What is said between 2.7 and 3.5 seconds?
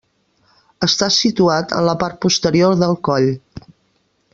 del coll.